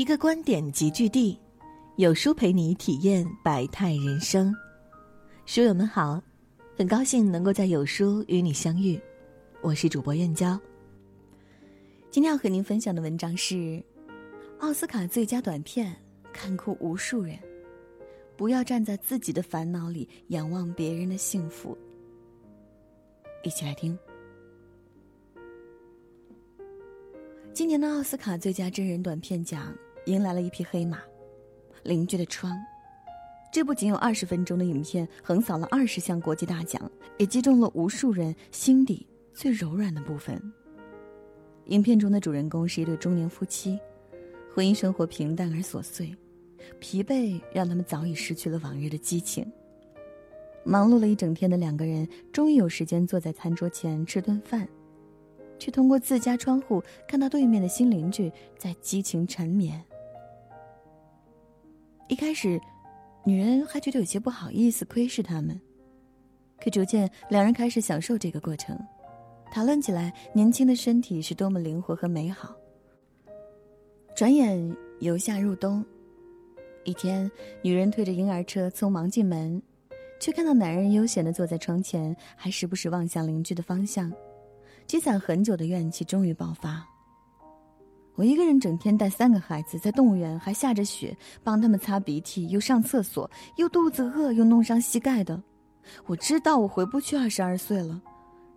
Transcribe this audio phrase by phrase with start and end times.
[0.00, 1.38] 一个观点集聚地，
[1.96, 4.50] 有书陪你体验百态人生。
[5.44, 6.18] 书友们好，
[6.74, 8.98] 很高兴能够在有书与你相遇，
[9.60, 10.58] 我是主播燕娇。
[12.10, 13.84] 今天要和您分享的文章是
[14.60, 15.94] 奥斯卡最佳短片，
[16.32, 17.38] 看哭无数人。
[18.38, 21.76] 不要站在自己的烦恼里仰望别人的幸福。
[23.44, 23.98] 一起来听。
[27.52, 29.76] 今年的奥斯卡最佳真人短片奖
[30.06, 30.98] 迎来了一匹黑马，
[31.82, 32.52] 《邻居的窗》。
[33.52, 40.40] 这部仅有二十分钟的影片横扫了二十项国际大奖，也击中了无数人心底最柔软的部分。
[41.66, 43.78] 影片中的主人公是一对中年夫妻，
[44.54, 46.14] 婚姻生活平淡而琐碎，
[46.78, 49.46] 疲惫让他们早已失去了往日的激情。
[50.64, 54.66] 忙碌了一整天的两个人，终于有时间坐在餐桌前吃顿饭。
[55.58, 59.78] 却通过自家窗户看到对面的新邻居在激情缠绵。
[62.10, 62.60] 一开始，
[63.22, 65.58] 女人还觉得有些不好意思窥视他们，
[66.60, 68.76] 可逐渐两人开始享受这个过程，
[69.52, 72.52] 讨论起来年轻的身体是多么灵活和美好。
[74.16, 75.84] 转眼由夏入冬，
[76.82, 77.30] 一天，
[77.62, 79.62] 女人推着婴儿车匆忙进门，
[80.18, 84.12] 却看到男人悠闲的坐在窗前，还时不时望向邻居的方向。
[84.84, 86.84] 积攒很久的怨气终于爆发。
[88.16, 95.42] 我一个人整天带三个孩子，在动物园还下着雪，帮他们擦鼻涕，又上厕所，又肚子饿，又弄伤膝盖的。
[96.06, 98.00] 我知道我回不去二十二岁了，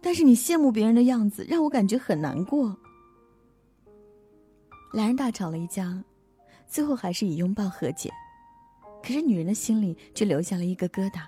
[0.01, 2.75] 但是你羡慕别人的样子让我感觉很难过。
[4.91, 6.03] 两人大吵了一架，
[6.67, 8.11] 最后还是以拥抱和解。
[9.01, 11.21] 可是女人的心里却留下了一个疙瘩。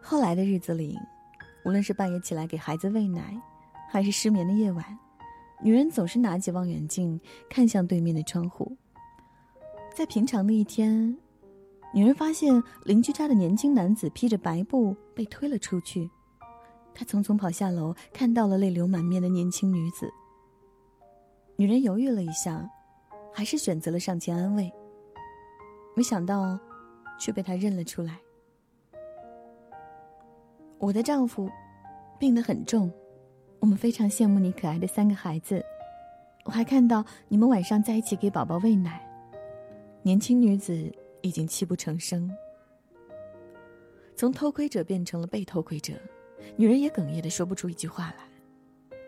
[0.00, 0.98] 后来的日子里，
[1.64, 3.38] 无论是半夜起来给孩子喂奶，
[3.90, 4.84] 还是失眠的夜晚，
[5.62, 8.76] 女人总是拿起望远镜看向对面的窗户。
[9.94, 11.16] 在平常的一天，
[11.92, 16.08] 女人发现邻居家的年轻男子披着白布被推了出去，
[16.94, 20.10] 她匆匆跑下楼，看到了泪流满面的年轻女子。
[21.56, 22.66] 女人犹豫了一下，
[23.32, 24.72] 还是选择了上前安慰。
[25.94, 26.58] 没想到，
[27.18, 28.18] 却被他认了出来。
[30.78, 31.50] 我的丈夫
[32.18, 32.90] 病得很重。
[33.60, 35.62] 我们非常羡慕你可爱的三个孩子，
[36.44, 39.06] 我还看到你们晚上在一起给宝宝喂奶。
[40.02, 40.90] 年轻女子
[41.20, 42.30] 已经泣不成声，
[44.16, 45.92] 从偷窥者变成了被偷窥者，
[46.56, 48.98] 女人也哽咽的说不出一句话来。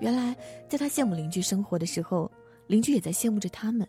[0.00, 0.36] 原来，
[0.68, 2.28] 在她羡慕邻居生活的时候，
[2.66, 3.86] 邻居也在羡慕着他们，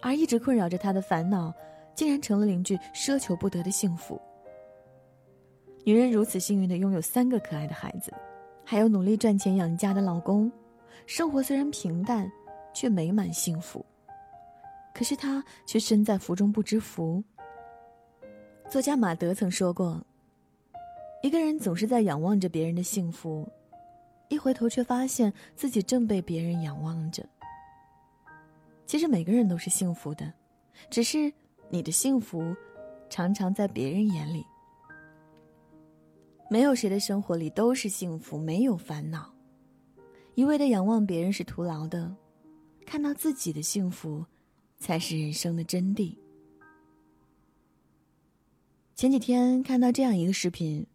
[0.00, 1.54] 而一直困扰着她的烦恼，
[1.94, 4.20] 竟然成了邻居奢求不得的幸福。
[5.84, 8.12] 女人如此幸运的拥有三个可爱的孩子。
[8.64, 10.50] 还有努力赚钱养家的老公，
[11.06, 12.30] 生活虽然平淡，
[12.72, 13.84] 却美满幸福。
[14.94, 17.22] 可是她却身在福中不知福。
[18.70, 20.00] 作家马德曾说过
[21.22, 23.46] ：“一个人总是在仰望着别人的幸福，
[24.28, 27.24] 一回头却发现自己正被别人仰望着。”
[28.86, 30.32] 其实每个人都是幸福的，
[30.88, 31.32] 只是
[31.68, 32.54] 你的幸福，
[33.10, 34.46] 常常在别人眼里。
[36.54, 39.28] 没有谁的生活里都是幸福，没有烦恼。
[40.36, 42.14] 一味的仰望别人是徒劳的，
[42.86, 44.24] 看到自己的幸福，
[44.78, 46.16] 才是人生的真谛。
[48.94, 50.86] 前几天看到这样一个视频：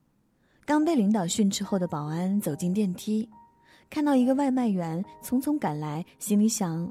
[0.63, 3.27] 刚被领导训斥后的保安走进电梯，
[3.89, 6.89] 看到一个外卖员匆匆赶来，心里想：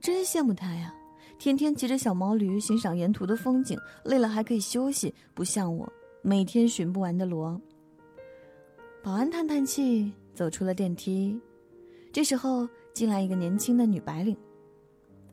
[0.00, 0.92] 真羡慕他呀，
[1.38, 5.88] 天天骑着小毛驴欣赏沿途的风景，累了还可以休息，不像我
[6.22, 7.60] 每天寻不完的螺。
[9.02, 11.40] 保安叹叹气，走出了电梯。
[12.12, 14.36] 这时候进来一个年轻的女白领。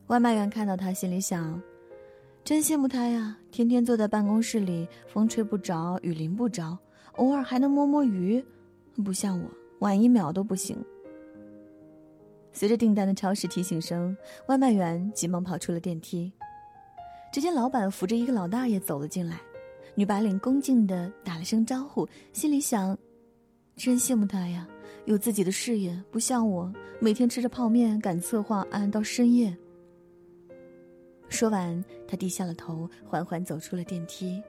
[0.08, 1.62] 外卖员看到她，心里想：
[2.46, 6.78] 真羡慕她呀，天天坐在办公室里，风吹不着，雨淋不着，
[7.18, 8.44] 偶尔还能摸摸鱼，
[9.04, 10.78] 不像我，晚一秒都不行。
[12.54, 14.16] 随着订单的超市提醒声，
[14.48, 16.32] 外卖员急忙跑出了电梯。
[17.34, 19.42] 只见老板扶着一个老大爷走了进来，
[19.94, 22.98] 女白领恭敬地打了声招呼，心里想。
[23.78, 24.68] 真羡慕他呀，
[25.06, 29.56] 有自己的事业，不像我每天吃着泡面赶策划案到深夜。
[31.30, 34.42] 说完，他低下了头，缓缓走出了电梯。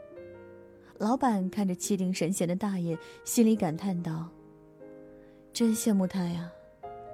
[0.96, 4.30] 老板看着气定神闲的大爷，心里感叹道
[5.52, 6.50] ：“真羡慕他呀，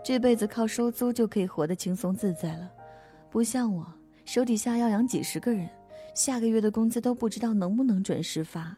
[0.04, 2.70] 这辈子靠收租就可以活得轻松自在了，
[3.28, 3.84] 不像我
[4.24, 5.68] 手底下要养几十个人，
[6.14, 8.76] 下个月的工资都不知道能不能准时发。”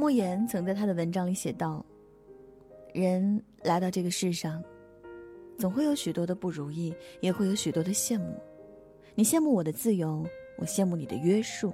[0.00, 1.84] 莫言曾在他的文章里写道
[2.94, 4.64] ：“人来到这个世上，
[5.58, 8.34] 总会有许多的不如意，也会有许多的羡慕。
[9.14, 10.26] 你羡慕我的自由，
[10.56, 11.70] 我羡慕你的约束；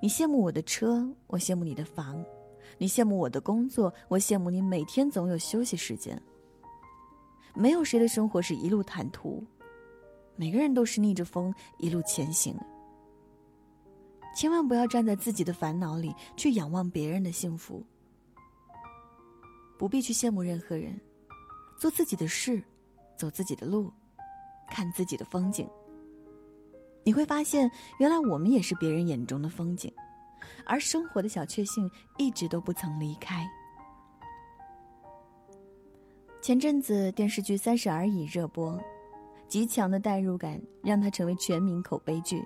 [0.00, 2.16] 你羡慕我的车，我羡慕你的房；
[2.78, 6.18] 你羡慕我的工作，我羡慕你每天总有休息时间。
[7.54, 9.44] 没有谁的生活是一路坦途，
[10.36, 12.56] 每个人都是逆着风一路前行。
[14.38, 17.84] 千万不要站在自己的烦恼里去仰望别人的幸福，
[19.76, 20.96] 不必去羡慕任何人，
[21.76, 22.62] 做自己的事，
[23.16, 23.92] 走自己的路，
[24.68, 25.68] 看自己的风景。
[27.02, 27.68] 你会发现，
[27.98, 29.92] 原来我们也是别人眼中的风景，
[30.64, 33.44] 而生活的小确幸一直都不曾离开。
[36.40, 38.80] 前阵子电视剧《三十而已》热播，
[39.48, 42.40] 极强的代入感让它成为全民口碑剧。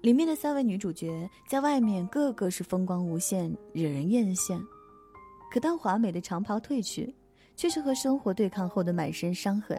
[0.00, 4.60] 里面的三位女主角在外面个个是风光无限，惹人艳羡，
[5.50, 7.12] 可当华美的长袍褪去，
[7.56, 9.76] 却是和生活对抗后的满身伤痕。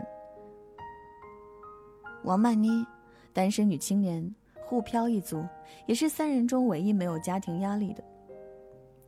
[2.25, 2.85] 王曼妮，
[3.31, 4.35] 单身女青年，
[4.65, 5.41] 沪漂一族，
[5.85, 8.03] 也是三人中唯一没有家庭压力的。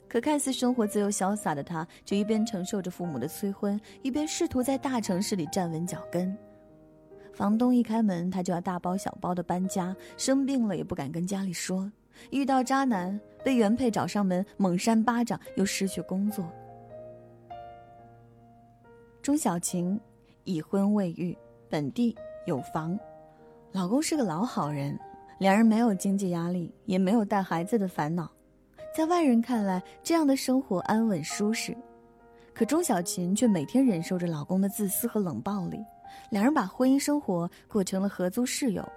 [0.07, 6.37] 可看似生活自由潇洒的她，却一边承受着父母的催婚，一边试图在大城市里站稳脚跟。
[7.33, 9.95] 房东一开门，他就要大包小包的搬家。
[10.17, 11.91] 生病了也不敢跟家里说。
[12.29, 16.45] 遇到渣男，被原配找上门猛扇巴掌，又失去工作。
[19.21, 19.99] 钟小晴，
[20.43, 21.35] 已婚未育，
[21.69, 22.99] 本地有房，
[23.71, 24.99] 老公是个老好人，
[25.39, 28.29] 两人没有经济压力，也没有带孩子的烦恼。
[28.95, 31.75] 在外人看来，这样的生活安稳舒适。
[32.53, 35.77] 可钟小琴却每天忍受着老公的自私和冷暴力。
[36.29, 38.87] 两人把婚姻生活过成了合租室友。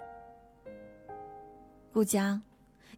[1.93, 2.41] 顾家，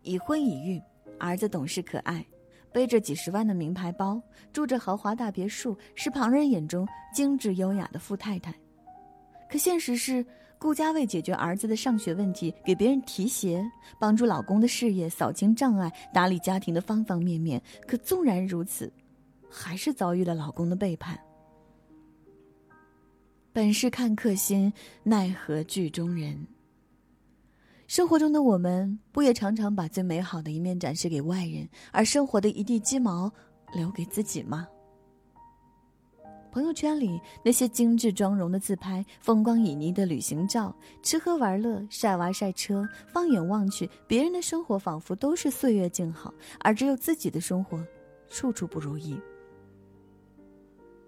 [0.03, 0.83] 已婚已育，
[1.19, 2.25] 儿子懂事可爱，
[2.73, 4.21] 背着几十万的名牌包，
[4.53, 8.55] 住着豪华大别墅，是旁人眼中精致优雅的富太太。
[9.51, 10.25] 可现实是，
[10.59, 13.63] 顾家为解决儿子的上学问题，给别人提鞋，
[14.01, 17.63] 帮助老公的事业扫清障碍，打理家庭的方方面面。
[17.87, 18.91] 可纵然如此，
[19.51, 21.19] 还是遭遇了老公的背叛。
[23.57, 24.71] 本是看客心，
[25.03, 26.47] 奈何剧中人。
[27.87, 33.33] 生活中的我们，不也常常把最美好的一面展示给外人，而生活的一地鸡毛
[33.73, 34.69] 留给自己吗？
[36.53, 46.31] 朋友圈里那些精致妆容的自拍、风光旖旎的旅行照、吃喝玩乐、晒娃晒车，放眼望去，别人的生活仿佛都是岁月静好，
[46.61, 47.83] 而只有自己的生活，
[48.29, 49.19] 处处不如意。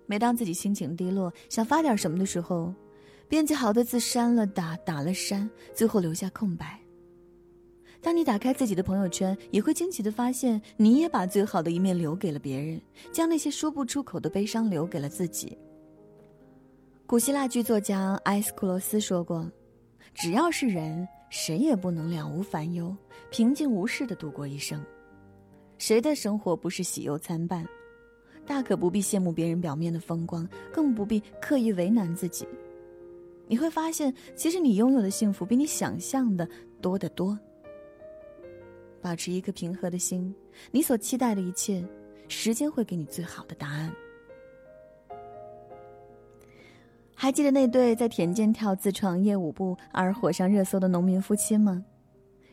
[0.08, 2.72] 每当自己心情低落，想发点什么的时候，
[3.28, 6.80] 编辑好的字删了打，打了删，最后留下空白。
[8.00, 12.80] 当你打开自己的朋友圈，也会惊奇的发现，你也把最好的一面留给了别人，
[13.12, 15.58] 将那些说不出口的悲伤留给了自己。
[17.06, 19.46] 古希腊剧作家埃斯库罗斯说过
[20.14, 22.96] ：“只要是人，谁也不能了无烦忧，
[23.30, 24.82] 平静无事的度过一生。
[25.76, 27.62] 谁的生活不是喜忧参半？”
[28.48, 32.48] 大可不必羡慕别人表面的风光，更不必刻意为难自己。
[33.46, 36.48] 你会发现，其实你拥有的幸福比你想象的
[36.80, 37.38] 多得多。
[39.02, 40.34] 保持一颗平和的心，
[40.70, 41.84] 你所期待的一切，
[42.26, 43.92] 时间会给你最好的答案。
[47.14, 51.84] 还记得那对在田间跳自创业舞步而火上热搜的农民夫妻吗？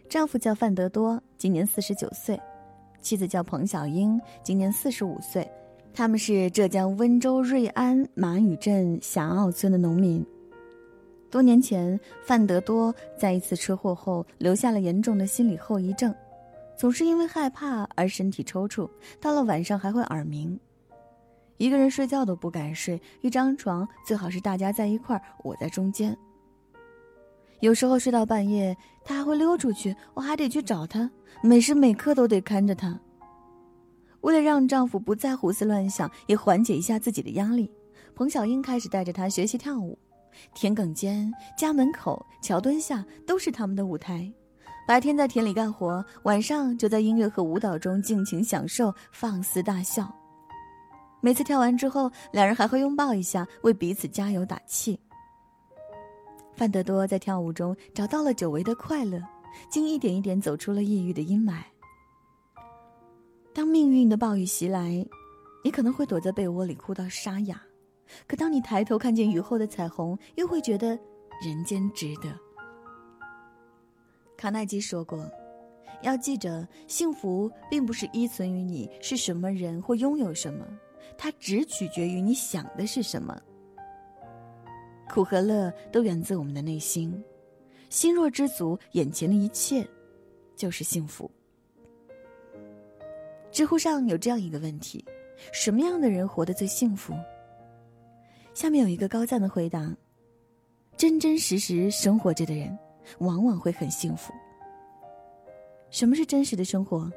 [0.09, 2.37] 丈夫叫范德多，今年四十九岁；
[2.99, 5.49] 妻子叫彭小英，今年四十五岁。
[5.95, 10.23] 他们是浙江温州瑞安马屿镇霞澳村的农民。
[11.31, 16.13] 多年前，范德多在一次车祸后留下了严重的心理后遗症，
[16.77, 18.89] 总是因为害怕而身体抽搐，
[19.21, 20.59] 到了晚上还会耳鸣，
[21.55, 26.15] 一个人睡觉都不敢睡，一张床最好是大家在一块儿，我在中间。
[27.61, 28.75] 有时候睡到半夜，
[29.05, 31.09] 他还会溜出去，我还得去找他，
[31.41, 32.99] 每时每刻都得看着他。
[34.25, 37.69] 为了让丈夫不再胡思乱想，也缓解一下自己的压力，
[38.15, 39.95] 彭小英开始带着他学习跳舞。
[40.55, 44.27] 田埂间、家门口、桥墩下都是他们的舞台。
[44.87, 50.11] 白天在田里干活，晚上就在音乐和舞蹈中尽情享受、放肆大笑。
[51.21, 54.99] 每次跳完之后，两人还会拥抱一下，为彼此加油打气。
[56.55, 59.21] 范德多在跳舞中找到了久违的快乐，
[59.69, 61.57] 竟一点一点走出了抑郁的阴霾。
[63.55, 65.07] 当命运的暴雨袭来，
[65.63, 67.55] 你可能会躲在被窝里哭到沙哑；
[68.27, 70.99] 可当你抬头看见雨后的彩虹，又会觉得
[71.41, 72.37] 人间值得。
[74.35, 75.25] 卡耐基说过
[76.03, 80.67] ：“要记着，幸福并不是依存于你是什么人或拥有什么，
[81.17, 83.41] 它只取决于你想的是什么。”
[85.09, 87.23] 苦和乐都源自我们的内心。
[87.89, 89.87] 心若知足，眼前的一切
[90.57, 91.31] 就是幸福。
[93.55, 95.01] 知乎上有这样一个问题：
[95.53, 97.13] 什么样的人活得最幸福？
[98.53, 99.95] 下面有一个高赞的回答：
[100.97, 102.77] 真真实实生活着的人，
[103.19, 104.33] 往往会很幸福。
[105.89, 107.05] 什么是真实的生活？《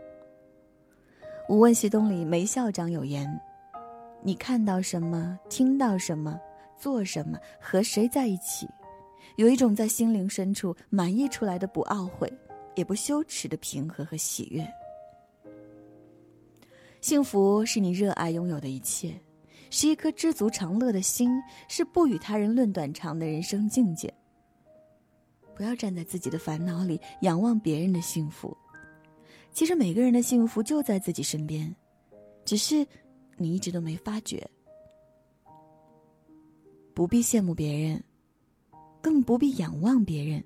[1.48, 3.28] 无问西东》里梅校长有言
[4.22, 6.38] ：“你看到什么，听到什么，
[6.76, 8.68] 做什么，和谁在一起，
[9.34, 12.32] 有一种在心灵深处满溢出来的不懊悔，
[12.76, 14.64] 也不羞耻的平和和喜悦。
[17.00, 19.14] 幸福是你热爱拥有的一切，
[19.70, 21.30] 是一颗知足常乐的心，
[21.68, 24.12] 是不与他人论短长的人生境界。
[25.54, 28.56] 不要站在自己的烦恼里仰望别人的幸福。”
[29.50, 31.74] 其实每个人的幸福就在自己身边，
[32.44, 32.86] 只是
[33.36, 34.48] 你一直都没发觉。
[36.94, 38.02] 不必羡慕别人，
[39.00, 40.44] 更不必仰望别人，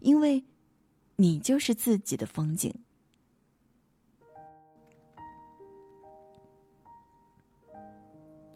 [0.00, 0.42] 因为，
[1.16, 2.72] 你就是自己的风景。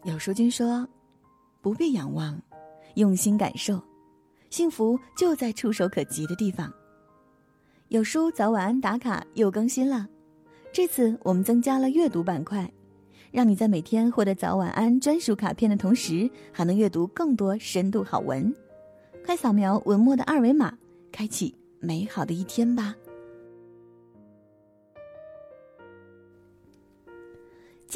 [0.07, 0.87] 有书君说
[1.59, 2.41] ：“不必仰望，
[2.95, 3.77] 用心感受，
[4.49, 6.71] 幸福就在触手可及的地方。”
[7.89, 10.07] 有书早晚安打卡又更新了，
[10.71, 12.71] 这次我们增加了阅读板块，
[13.31, 18.55] 让你在每天获得早晚安专属卡片的同时，还能阅读更多深度好文。
[19.25, 20.73] 快扫描文末的二维码，
[21.11, 22.95] 开启美好的一天吧！